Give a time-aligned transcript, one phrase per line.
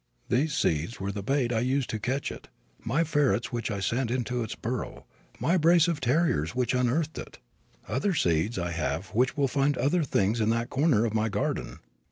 [0.29, 2.47] These seeds were the bait I used to catch it,
[2.79, 5.05] my ferrets which I sent into its burrow,
[5.39, 7.37] my brace of terriers which unearthed it....
[7.87, 11.77] Other seeds I have which will find other things in that corner of my garden.